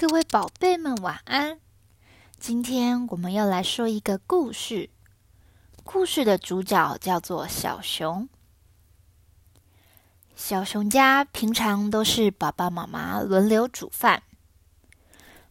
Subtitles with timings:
[0.00, 1.60] 各位宝贝们，晚安！
[2.38, 4.88] 今天我们要来说一个故事。
[5.84, 8.26] 故事的主角叫做小熊。
[10.34, 14.22] 小熊家平常都是爸爸妈妈轮流煮饭。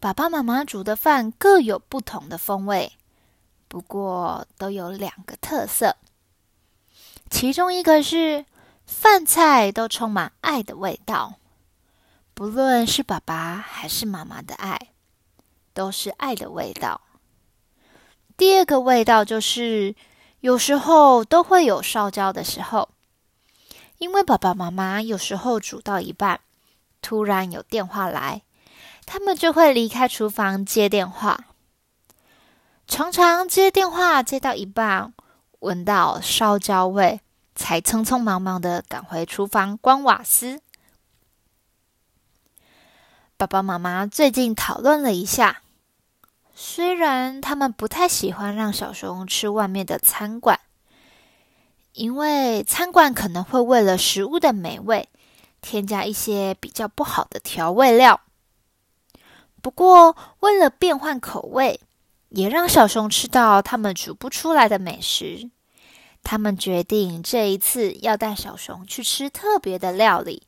[0.00, 2.94] 爸爸妈妈煮的饭各有不同的风味，
[3.68, 5.96] 不过都有两个特色。
[7.30, 8.44] 其中一个是
[8.84, 11.38] 饭菜都充满爱的味道。
[12.34, 14.88] 不论是爸爸还是妈妈的爱，
[15.74, 17.02] 都是爱的味道。
[18.36, 19.94] 第二个味道就是，
[20.40, 22.88] 有时候都会有烧焦的时候，
[23.98, 26.40] 因为爸爸妈妈有时候煮到一半，
[27.02, 28.42] 突然有电话来，
[29.04, 31.44] 他们就会离开厨房接电话。
[32.88, 35.12] 常常接电话接到一半，
[35.60, 37.20] 闻到烧焦味，
[37.54, 40.62] 才匆匆忙忙的赶回厨房关瓦斯。
[43.42, 45.62] 爸爸妈妈最近讨论了一下，
[46.54, 50.60] 虽然他们不太喜欢让小熊吃外面的餐馆，
[51.92, 55.08] 因为餐馆可能会为了食物的美味
[55.60, 58.20] 添加一些比较不好的调味料。
[59.60, 61.80] 不过，为了变换口味，
[62.28, 65.50] 也让小熊吃到他们煮不出来的美食，
[66.22, 70.44] 他们决定这一次要带小熊去吃特别的料理。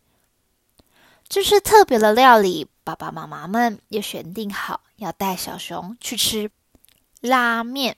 [1.29, 2.69] 这是特别的料理。
[2.85, 6.51] 爸爸妈妈们也选定好要带小熊去吃
[7.23, 7.97] 拉面，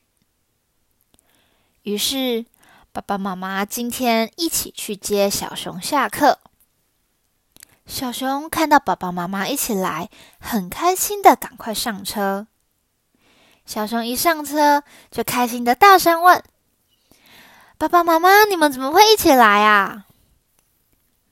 [1.83, 2.47] 于是
[2.92, 6.39] 爸爸妈妈今天一起去接小熊下课。
[7.84, 12.47] 小熊看到爸爸妈妈一起来，很开心的赶快上车。
[13.64, 16.45] 小熊一上车就开心的大声问
[17.77, 20.07] ：“爸爸妈妈，你们怎么会一起来啊？”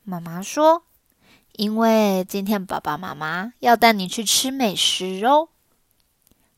[0.02, 0.82] 妈妈说。
[1.56, 5.50] 因为今天爸爸妈妈要带你去吃美食哦，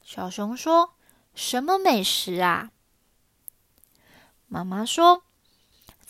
[0.03, 0.95] 小熊说
[1.37, 2.71] ：“什么美食啊？”
[4.49, 5.23] 妈妈说：“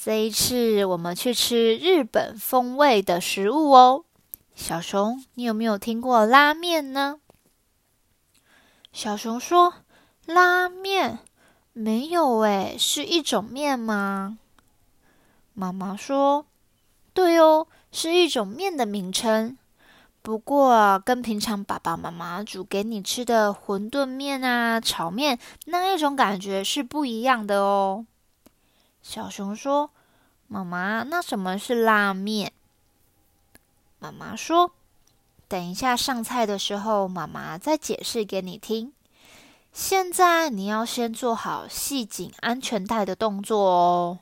[0.01, 4.05] 这一次我们去吃日本风味的食物哦。”
[4.55, 7.19] 小熊，你有没有听过拉面呢？
[8.93, 9.75] 小熊说
[10.27, 11.19] ：“拉面
[11.73, 14.39] 没有诶，是一种面吗？”
[15.55, 16.47] 妈妈说
[17.13, 17.67] ：“对哦。”
[17.99, 19.57] 是一种面的名称，
[20.21, 28.05] 不过跟平常爸爸妈妈煮给你吃的馄饨面啊、炒面那一种感觉是不一样的哦。
[29.01, 29.91] 小熊说
[30.47, 32.53] ：“妈妈，那什么是拉面？”
[33.99, 34.73] 妈妈说
[35.49, 38.93] ：“等一下上菜的时候，妈妈再解释给你听。
[39.73, 44.19] 现在你要先做好系紧安全带的动作哦。”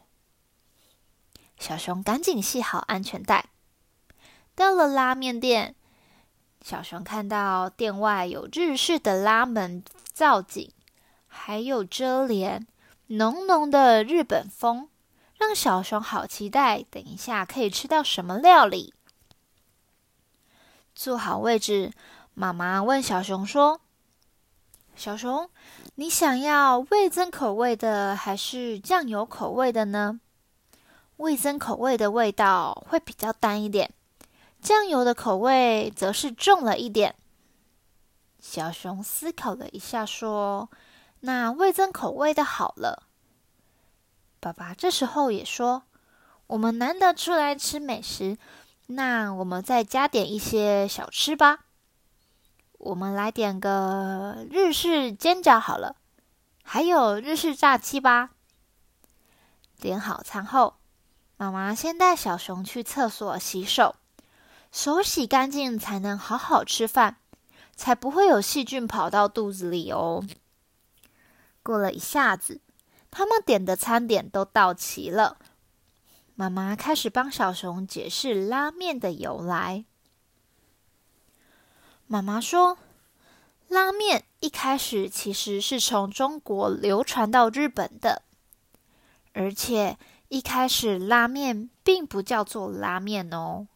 [1.59, 3.47] 小熊赶紧系好安全带。
[4.57, 5.75] 到了拉面店，
[6.61, 9.83] 小熊看到店外有日式的拉门
[10.13, 10.71] 造景，
[11.27, 12.67] 还有遮帘，
[13.09, 14.89] 浓浓的日本风，
[15.37, 16.85] 让小熊好期待。
[16.89, 18.95] 等一下可以吃到什么料理？
[20.95, 21.93] 坐好位置，
[22.35, 23.81] 妈妈问小熊说
[24.95, 25.51] ：“小熊，
[25.97, 30.21] 你想要味增口味的还是酱油口味的呢？
[31.17, 33.93] 味增口味的味道会比较淡一点。”
[34.65, 37.17] 酱油的口味则是重了一点。
[38.41, 40.71] 小熊思考了一下，说
[41.21, 43.03] ：“那味增口味的好了。”
[44.41, 45.83] 爸爸这时候也说
[46.49, 48.39] ：“我们难得出来吃美食，
[48.87, 51.67] 那我们再加点一些小吃吧。
[52.79, 55.97] 我们来点个日式煎饺好了，
[56.63, 58.31] 还有日式炸鸡吧。”
[59.79, 60.77] 点好餐后，
[61.37, 63.97] 妈妈先带小熊去厕所洗手。
[64.75, 67.19] 手洗干净才能好好吃饭，
[67.77, 70.27] 才不会有细菌跑到肚子里哦。
[71.63, 72.61] 过了一下子，
[73.09, 75.39] 他们点的餐点都到齐了。
[76.35, 79.85] 妈妈开始帮小熊解释拉面的由来。
[82.09, 82.77] 妈妈说，
[83.69, 88.23] 拉面一开始其实是从中国流传到日本的，
[89.35, 93.69] 而且一开始拉面并不叫做拉面哦。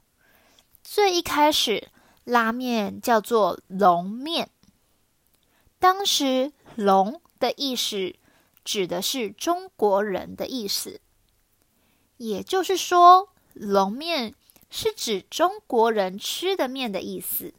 [0.91, 1.89] 最一开始，
[2.25, 4.49] 拉面叫做龙面。
[5.79, 8.17] 当时“龙”的意思
[8.65, 11.03] 指的是中国人的意思，
[12.17, 14.35] 也就是说，龙面
[14.71, 17.53] 是指中国人吃的面的意思。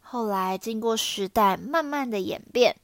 [0.00, 2.76] 后来经过时代慢慢的演变，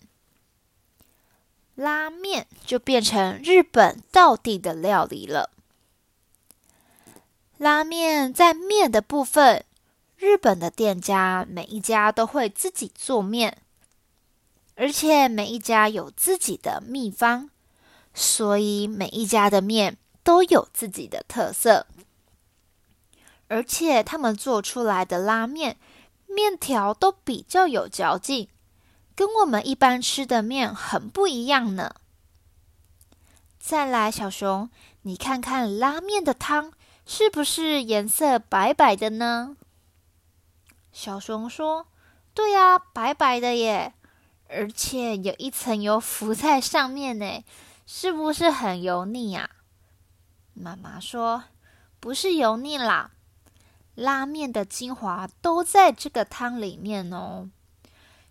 [1.74, 5.50] 拉面就变成日本道地的料理了。
[7.60, 9.66] 拉面在面的部分，
[10.16, 13.58] 日本的店家每一家都会自己做面，
[14.76, 17.50] 而且每一家有自己的秘方，
[18.14, 21.86] 所以每一家的面都有自己的特色。
[23.48, 25.76] 而且他们做出来的拉面
[26.26, 28.48] 面条都比较有嚼劲，
[29.14, 31.96] 跟我们一般吃的面很不一样呢。
[33.58, 34.70] 再来，小熊，
[35.02, 36.72] 你看看拉面的汤
[37.12, 39.56] 是不是颜色白白的呢？
[40.92, 41.88] 小熊说
[42.32, 43.94] ：“对呀，白白的耶，
[44.48, 47.42] 而且有一层油浮在上面呢，
[47.84, 49.50] 是不是很油腻呀？”
[50.54, 51.42] 妈妈说
[51.98, 53.10] ：“不是油腻啦，
[53.96, 57.50] 拉面的精华都在这个汤里面哦。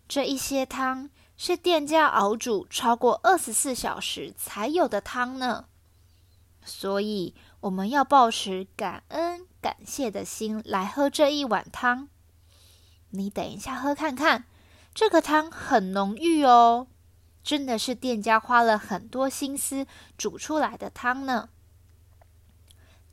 [0.07, 5.65] 这一些汤是店家熬煮超过二十四小时才有的汤呢，
[6.63, 12.09] 所以我们要保持感恩、感谢的心来喝这一碗汤。”
[13.11, 14.45] 你等一下喝看看，
[14.93, 16.87] 这个汤很浓郁哦，
[17.43, 21.49] 真的是店家花了很多心思煮出来的汤呢。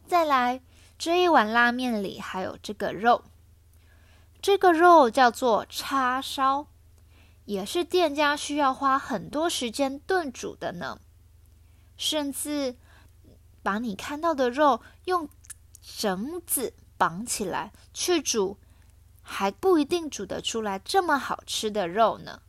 [0.06, 0.60] 再来，
[0.99, 3.25] 这一碗拉面里还有这个肉，
[4.42, 6.69] 这个肉叫做叉烧，
[7.46, 11.00] 也是店家需要花很多时间炖煮的呢，
[11.96, 12.76] 甚至
[13.66, 15.28] 把你看到的肉用
[15.82, 18.58] 绳子绑起来去煮。
[19.28, 22.42] 还不一定煮得出来这么好吃的肉呢。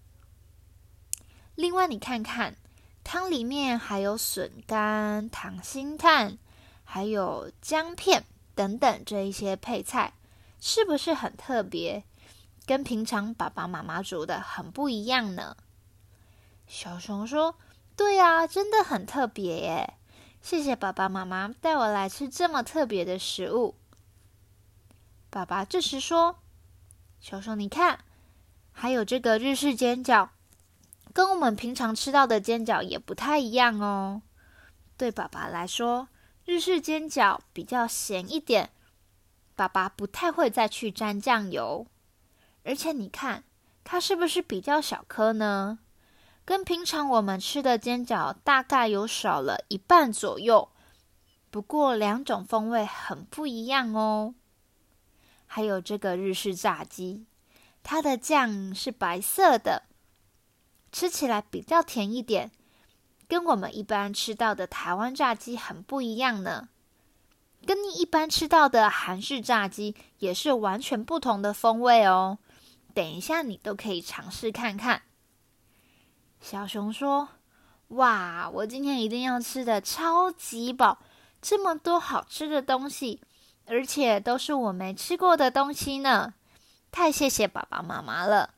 [1.55, 2.55] 另外，你看看
[3.03, 6.37] 汤里面还有笋干、糖心蛋，
[6.83, 10.13] 还有姜片等等这一些配菜，
[10.59, 12.03] 是不是很特别？
[12.67, 15.57] 跟平常爸爸妈妈煮的很不一样呢。
[16.67, 17.55] 小熊说
[17.97, 19.96] ：“对啊，真的很特别耶！
[20.47, 23.75] 谢谢爸爸妈妈带我来吃这么特别的食物。”
[25.29, 26.39] 爸爸这时说。
[27.19, 27.99] 小熊，你看，
[28.71, 30.29] 还有这个日式煎饺，
[31.11, 34.21] 跟我们平常吃到的煎饺也不太一样哦。
[34.95, 36.07] 对爸爸来说，
[36.45, 38.69] 日式煎饺比较咸一点，
[39.53, 41.87] 爸爸不太会再去沾酱油。
[42.63, 43.43] 而且你看，
[43.83, 45.79] 它是不是比较小颗呢？
[46.47, 50.69] 跟平常我们吃的煎饺大概有少了一半左右。
[51.51, 54.33] 不过两种风味很不一样哦。
[55.45, 57.25] 还有这个日式炸鸡，
[57.83, 59.83] 它的酱是白色的，
[60.89, 62.49] 吃起来比较甜一点，
[63.27, 66.69] 跟我们一般吃到的台湾炸鸡很不一样呢。
[67.65, 72.37] 跟你一般吃到的韩式炸鸡也是完全不同的风味哦。
[72.93, 75.01] 等一下你都可以尝试看看。
[76.39, 77.29] 小熊说
[77.89, 80.99] ：“哇，我今天一定要吃的超级饱，
[81.41, 83.21] 这么多好吃的东西。”
[83.69, 86.33] 而且都是我没吃过的东西呢，
[86.89, 88.53] 太谢谢爸爸妈妈了。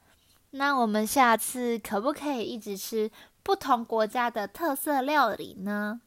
[0.52, 3.10] 那我们下次可不可以一直吃
[3.42, 6.02] 不同国家的特色料理呢？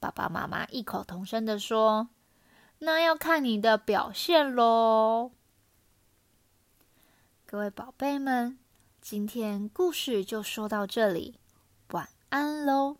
[0.00, 2.08] 爸爸妈妈异口同声的说
[2.80, 5.32] ：“那要看你的表现喽。”
[7.44, 8.58] 各位宝贝们，
[9.10, 11.36] 今天故事就说到这里，
[11.92, 12.98] 晚安喽。